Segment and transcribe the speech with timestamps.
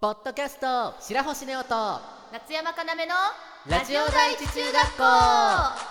[0.00, 2.00] ポッドキャスト白星ネオと
[2.32, 3.12] 夏山かなめの
[3.68, 5.89] ラジオ第一中学校。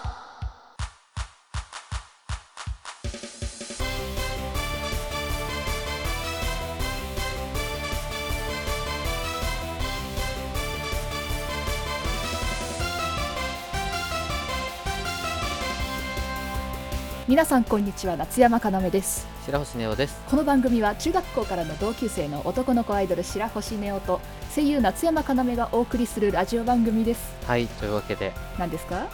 [17.29, 19.27] 皆さんこんにちは夏山かなめです。
[19.45, 20.19] 白星ネオです。
[20.31, 24.19] この番組は中学校からの同級生の男の子アイドル白星ネオと
[24.55, 27.35] 声優夏山かなめがお送りするラジオ番組です。
[27.45, 28.33] はいというわけで。
[28.57, 29.05] 何ですか？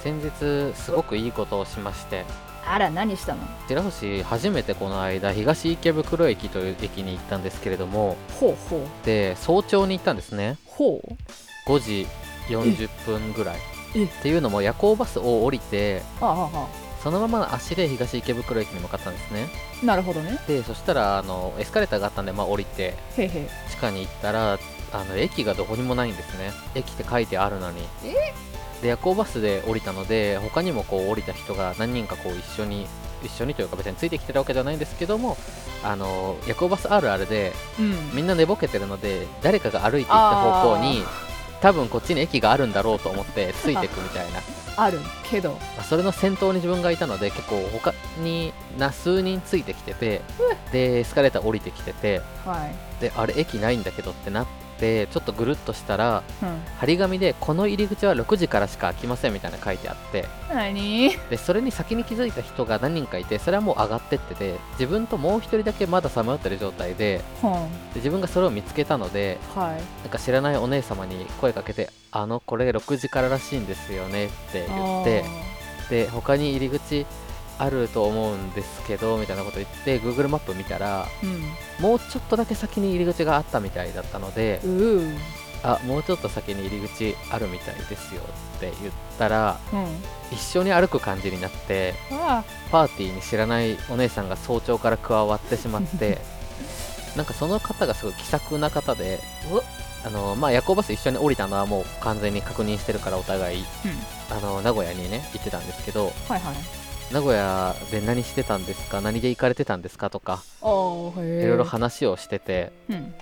[0.00, 0.30] 先日
[0.76, 2.24] すごくいいことをしまして。
[2.64, 3.40] あら何したの？
[3.66, 8.16] 白星初めてこの間東池袋駅という駅に行ったんですけれども。
[8.38, 8.80] ほうほう。
[9.04, 10.56] で早朝に行ったんですね。
[10.66, 11.68] ほう。
[11.68, 12.06] 5時
[12.46, 13.58] 40分ぐらい。
[13.96, 14.04] え。
[14.04, 19.48] っていうのも夜行バスを降りてあああそのまま足で東池袋駅に向かったんですね。
[19.82, 20.38] あなるほどね。
[20.48, 23.70] でそしたらあのエスカレーターがあったんで、まあ、降りてへいへい。
[23.70, 24.58] 地下に行ったら
[24.92, 26.52] あの駅がどこにもないんですね。
[26.74, 27.82] 駅って書いてあるのに。
[28.82, 32.86] で夜行バスで降りたので他にもこう降りた人が何人かこう一緒に
[33.22, 35.38] 一緒にというか別についてきてるわけじゃないんですけども
[35.82, 38.10] あの夜行バスあるあるでうん。
[38.14, 40.30] みんな寝ぼけてるので誰かが歩いていった
[40.62, 41.02] 方向に
[41.66, 44.40] 多分こっちに駅があるんだろうと思って ついてくみたいな。
[44.76, 45.50] あるけど。
[45.50, 50.20] まあそれの先頭に自分がいたので結構他にな数人ついてきてて
[50.70, 52.68] でエスカレーター降りてきてては
[53.00, 53.00] い。
[53.00, 56.48] であれ駅ないんだけどってなってちょっとぐるっとしたらうん。
[56.78, 60.26] 張り紙でこの入り口は6時からしか開きませんみたいなの書いてあって。
[60.52, 61.16] 何？
[61.30, 67.70] でそれに先に気づいた人が何人かいてそれはもう上がってってて自分ともう一人だけまださまよってる状態でほん。
[67.92, 70.02] で自分がそれを見つけたのではい。
[70.02, 75.24] なんか知らないお姉様に声かけて「あのこれ6時かららしいんですよね」って言って
[75.90, 77.06] で他に入り口
[77.58, 85.16] あると思うんですけどみたいなこと言って Google マップ見たらあーもうちょっとだけ先に入り口があったみたいだったのでうん。
[85.62, 88.20] あもうちょっと先に入り口あるみたいですよ
[88.56, 89.86] って言ったらうん。
[90.30, 96.18] 一緒に歩く感じになってあパーティーに知らないお姉さんが早朝から加わってしまって
[97.16, 99.20] なんかその方がすごい気さくな方で
[100.04, 104.36] あの、まあ、夜行バス一緒に降りたのはもう完全に確認してるからお互いうん。
[104.36, 106.54] あの名古屋にね行ってたんですけどはいはい
[107.12, 109.00] 名古屋で何してたんですか？
[109.00, 110.10] 何で行かれてたんですか？
[110.10, 113.14] とかいろいろ話をしててうん。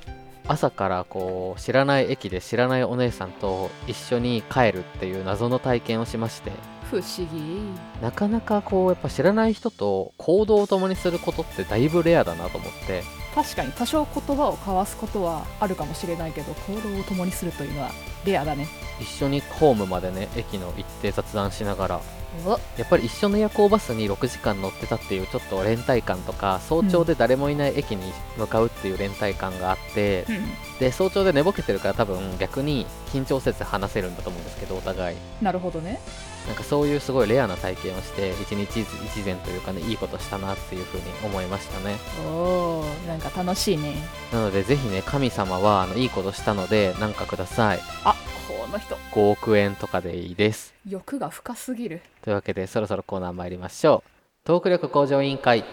[0.47, 6.53] 朝からこう知らない駅で知らないお姉さんと一緒に帰るっていう謎の体験をしまして。
[6.91, 7.63] 不思議。
[8.03, 13.03] なかなかこうやっぱ知らない人と行動を共にすることってだいぶレアだなと思って。
[13.35, 17.91] 確かに多少言葉を交わすことはあるかもしれないけど行動を共にするというのは
[18.25, 18.69] レアだね。
[19.01, 22.01] 一緒にホームまでね駅の行って雑談しながら。
[22.45, 22.51] お。
[22.51, 30.79] やっぱり一緒の夜行バスに6時間乗ってたっていうちょっと連帯感とか早朝で誰もいない駅に向かうっていう連帯感があって、うん。
[30.79, 35.17] で早朝で寝ぼけてるから多分逆に緊張せず話せるんだと思うんですけどお互い。
[35.43, 36.01] なるほどね。
[36.47, 41.97] なんかそういうすごいレアな体験をして一日一善というかねいいことしたなっていうふうに思いましたね。
[42.27, 43.95] おおなんか楽しいね。
[44.33, 47.81] なのでぜひね神様はあのいいことしたので何かください。
[48.05, 48.14] あ
[48.47, 48.97] この人。
[49.13, 50.75] 5億円とかでいいです。
[50.87, 52.03] 欲が深すぎる。
[52.23, 54.11] というわけでそろそろコーナー参りましょう。
[54.45, 55.65] トーク力向上委員会。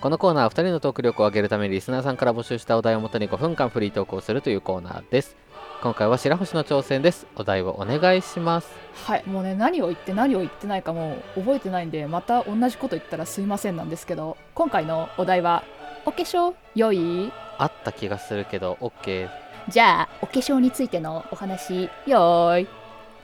[0.00, 5.36] このコーナーは2人のトーク力を上げるためにリスナーさんから募集したお題をもとに5分間フリートークをするというコーナーです。
[5.82, 7.26] 今回は白星の挑戦です。
[7.34, 8.68] お題をお願いします。
[9.06, 9.24] はい。
[9.26, 15.64] もうね何を言って何を言ってないかもう覚えてないんでまた同じこと言ったらすいませんなんですけど今回のお題は
[16.04, 17.32] お化粧良い？
[17.58, 19.28] あった気がするけど OK
[19.68, 22.68] じゃあお化粧についてのお話よーい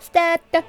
[0.00, 0.64] スタート。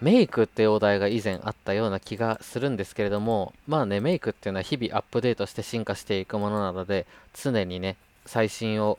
[0.00, 7.96] メイクっていうお題が以前あったような気がするんですけれどもまあねメイクっていうのは日々アップデートして進化していくものなので常にね
[8.26, 8.98] 最新を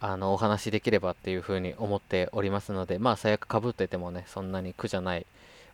[0.00, 5.26] あのお話しできればっていうふうに思っておりますのでまあ最悪かぶっててもねそんなに苦じゃない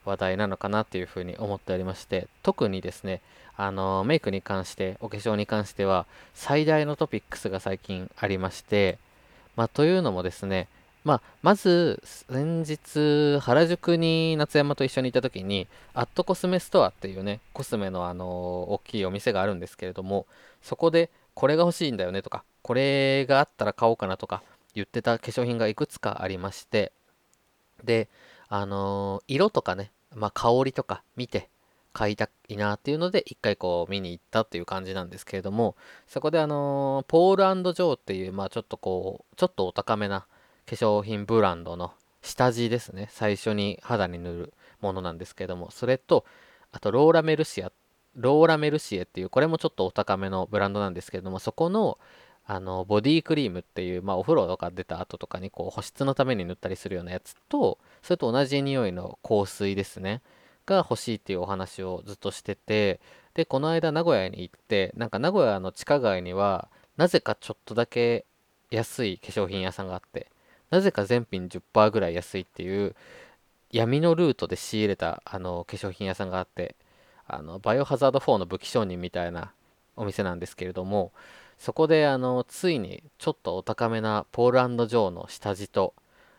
[0.05, 3.23] 話題なのかなっていうふうに思っておりまして特にですね
[3.57, 8.99] あのメイクに関してお化粧に関しては最大のトピックスが最近ありまして
[9.59, 10.69] まあというのもですね
[11.05, 20.27] まあ、まず先日原宿に夏山と一緒にいた時にアットコスメストアっていうねコスメのあの大きいお店があるんですけれども
[20.61, 24.43] そこでこれが欲しいんだよねとかこれがあったら買おうかなとか
[24.75, 26.93] 言ってた化粧品がいくつかありまして
[27.83, 28.09] で
[28.49, 31.49] あの色とかね、まあ、香りとか見て
[31.99, 35.75] 買いたいなっていうので一回こう見に行ったっていう感じなんですけれども
[36.07, 41.93] そこであのポールジョーっていうまあちょっとこうちょっとお高めな化粧品ブランドの
[42.23, 43.09] 下地ですね。
[43.11, 46.25] 最初に肌に塗るものなんですけれどもそれと
[46.71, 47.73] あとローラメルシア
[48.15, 51.99] ローラメルシエっていうこれもちょっとお高めのブランドなんですけれどもそこの
[52.47, 60.23] あのボディクリームっていう、まあ、お風呂とか出た後とかにこう保湿のために塗ったりするようなやつとそれと同じ匂いの香水ですね。
[60.75, 63.01] が欲しいっていうお話をずっとしてて
[63.35, 68.25] でこの間名古屋に行ってなんか名古屋の地下街にはなぜかちょっとだけ
[68.71, 70.31] 安い化粧品屋さんがあって
[70.71, 72.95] なぜか全品10%ぐらい安いっていう
[73.71, 76.75] 闇のルートで仕入れたあの化粧品屋さんがあって
[77.27, 79.53] あのバイオハザード4の武器商人みたいな
[79.97, 81.13] お店なんですけれども
[81.59, 85.95] そこであのついにちょっとお高めなポールジョーの下地と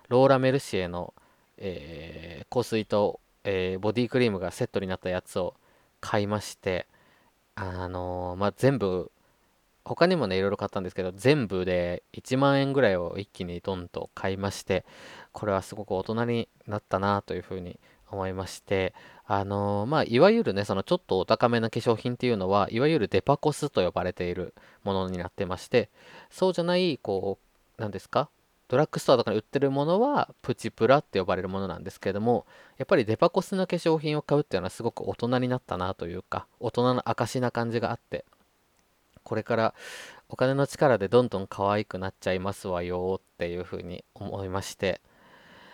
[0.07, 1.13] ローラ・メルシエの、
[1.57, 3.19] えー香水と、
[3.49, 5.55] えーボディクリームがセットになったやつを
[6.01, 6.87] 買いまして
[7.55, 9.11] あのまあ、全部
[9.83, 14.85] 他にもねいろいろ買ったんですけど全部で1万円ぐらいを一気にドンと買いまして
[15.33, 17.79] これはすごく大人になったなというふうに
[18.11, 18.93] 思いまして
[19.25, 24.53] あのまあいわゆるねそのちょっとお高めな化粧品っていうのはいわゆるデパコスと呼ばれている
[24.83, 25.89] ものになってまして
[26.29, 27.39] そうじゃないこ
[27.77, 28.29] う何ですか？
[28.69, 32.45] ドラッグストアとかに売ってるものはプチプラって呼ばれるものなんですけれども
[32.77, 38.25] やっぱりデパコスの化粧品を買うっていうのはすごく大人になったなというか大人の証な感じがあって
[39.23, 39.73] これから
[40.29, 45.01] お金の力でどんどん可愛くなっちゃいますわよっていうふうに思いまして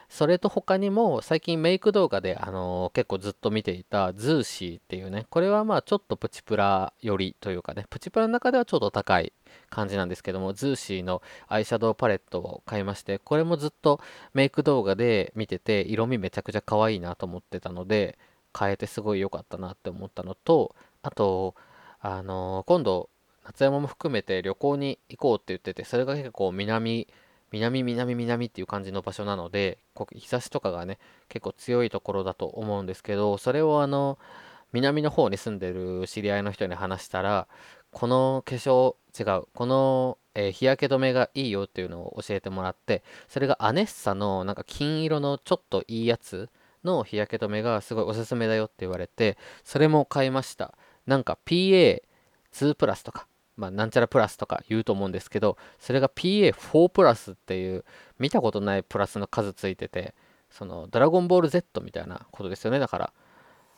[0.09, 9.33] それと他にも最近メイク動画で、あの結構ずっと見ていた ZEESEA っていうねこれはまあちょっとプチプラ寄りというかねプチプラの中ではちょっと高い
[9.69, 13.99] 感じなんですけども ZEESEA のアイシャドウパレットを買いましてこれもずっと
[14.33, 18.17] メイク動画で見てて色味めちゃくちゃ可愛いなと思ってたので
[18.57, 21.55] 買えてすごい良かったなって思ったのとあと
[21.99, 23.09] あのー今度
[23.45, 27.07] 夏山も含めて旅行に行こうって言っててそれが結構南
[27.51, 30.97] 南南南っていう感じの場所なのでこう日差しとかがね
[31.29, 34.17] 結構強いところだと思うんですけどそれをあの
[34.73, 37.47] 南の方に住んでる知り合いの人に話したら
[37.91, 46.49] この化粧違うこの、えー日焼け止めがいいよっていうのを教えてもらってそれがアネッサのなんか金色のちょっといいやつ
[46.83, 50.77] の日焼け止めがすごいおすすめだよって言われてそれも買いました
[51.07, 53.27] なんか PA2 プラスとか
[53.57, 57.85] まあ、なんちゃらプラスとか言うと思うんですけど、それが PA4 プラスっていう、
[58.19, 60.13] 見たことないプラスの数ついてて、
[60.49, 62.79] その、ドラゴンボール Z みたいなことですよね。
[62.79, 63.13] だから、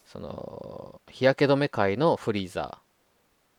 [0.05, 2.77] その、日焼け止め界のフリーザー、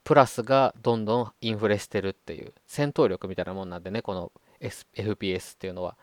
[0.08, 5.98] プラスがどんどんインフレしてるっていう、戦闘力みたいなもんなんでね、この、S、FPS っていうのは。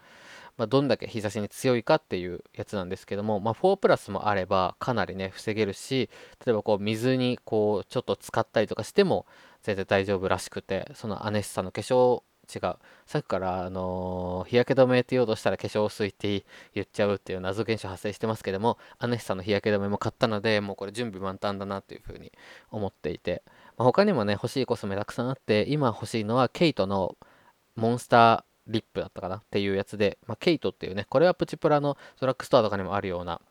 [0.57, 6.09] まあ、どんだけ日差しに強いかっていうやつなんですけども、まあ、4プラスもあればかなりね防げるし
[6.45, 9.25] 例えばこう水にこうちょっと使ったりとかしても
[9.63, 12.75] 全然大丈夫らしくてそのアネッサの化粧違う
[13.05, 22.31] さっきから、あのー日焼け止めって言おうとしたら化粧水って言っちゃうっていう謎現象発生してますけどもアネッサの日焼け止めも買ったのでもうこれ準備満タンだなっていうふうに
[22.71, 23.43] 思っていて、
[23.77, 27.15] まあ、他にもね欲しいコスメたくさんあって今欲しいのはケイトの
[27.75, 33.41] モンスターリップだったかなっていうやつで、まあ、ケイトっていうねこれはプチプラのドラッグストアとかにもあるような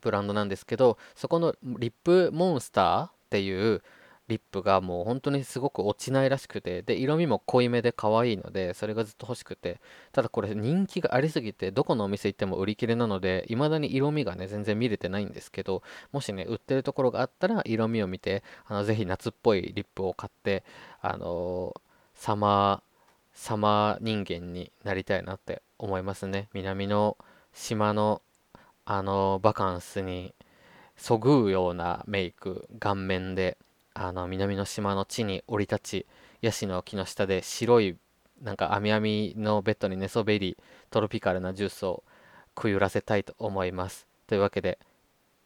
[0.00, 3.82] ブランドなんですけどそこのリップモンスターっていう
[4.30, 9.80] リップがもう本当にすごく落ちないらしくてで色味も濃いめで可愛いのでそれがずっと欲しくて
[10.12, 15.82] ただこれ人気がありすぎてどこのお店行っても売り切れなので未だに色味がね全然見れてないんですけど
[16.12, 20.64] もしね売ってるところがあったら色味を見てあのぜひ夏っぽいリップを買って
[21.02, 21.80] あのー
[22.20, 22.90] サマー
[23.32, 26.50] サマー人間になりたいなって思いますね。
[26.52, 27.16] 南の
[27.54, 28.20] 島の
[28.84, 30.34] あのバカンスに
[30.98, 33.56] そぐうようなメイク顔面で
[34.02, 36.06] あの南の島の地に降り立ち
[36.40, 37.98] ヤシの木の下で白い
[38.40, 40.56] なんか網網のベッドに寝そべり
[40.88, 42.02] トロピカルなジュースを
[42.54, 44.06] くゆらせたいと思います。
[44.26, 44.78] というわけで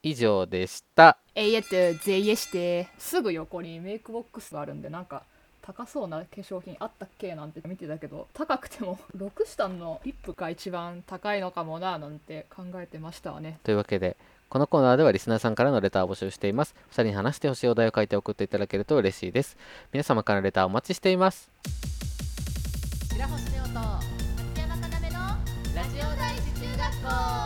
[0.05, 1.19] 以上でした。
[1.35, 5.25] えいやってぜいえしてすぐ横にメイクボックスがあるんでなんか
[5.67, 13.59] 高そうな化粧品あったっけなんて見てたけど高くてもロクシタンのリップが一番高いのかもななんて考えてましたわね。
[13.65, 14.19] というわけで
[14.51, 16.75] このコーナーではリスナーさんからのレターを募集しています。
[16.91, 19.57] 2人に話してほしいお題を書いて送っていただけると嬉しいです。
[19.91, 21.51] 皆様からのレターお待ちしています。
[23.11, 25.19] 白星ネオと秋山かなめの
[25.75, 27.44] ラジオ第一中学校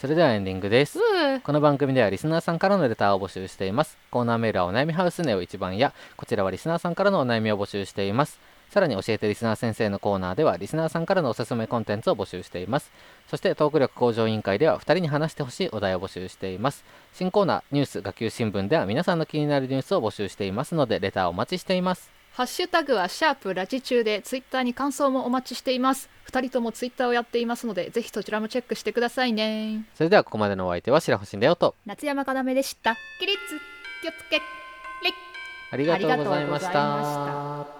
[0.00, 1.02] それではエンディングですう
[1.42, 3.98] この番組ではリスナーさんからのレターを募集しています。
[4.10, 8.40] コーナーメールはお悩みハウスネオ一番や、こちらはリスナーさんからのお悩みを募集しています。
[8.70, 12.90] さらに教えてリスナー先生のコーナーではリスナーさんからのおすすめコンテンツを募集しています。
[13.28, 16.82] そしてトーク力向上委員会では2人に話してほしいお題を募集しています。
[17.12, 22.19] 新コーナーニュース学級新聞では皆さんの気になるニュースを募集していますのでレターをお待ちしています。
[22.32, 26.08] ハッシュタグはシャープラジ中でツイッターに感想もお待ちしています。
[26.30, 29.84] 2人ともツイッターをやっていますのでぜひそちらもチェックしてくださいね。
[29.94, 31.74] それではここまでのお相手は白星レオと。
[31.86, 32.96] 夏山かなめでした。
[33.18, 33.38] 起立。
[34.02, 34.40] 気をつけ。
[34.40, 35.12] 礼
[35.72, 37.66] ありがとうございました